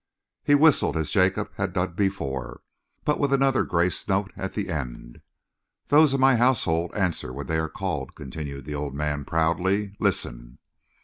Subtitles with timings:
[0.43, 2.63] He whistled as Jacob had done before,
[3.05, 5.21] but with another grace note at the end.
[5.89, 9.93] "Those of my household answer when they are called," continued the old man proudly.
[9.99, 10.57] "Listen!"